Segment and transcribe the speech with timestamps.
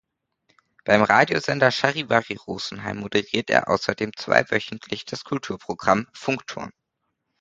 [0.83, 6.71] Beim Radiosender Charivari Rosenheim moderiert er außerdem zweiwöchentlich das Kulturprogramm "Funkturm".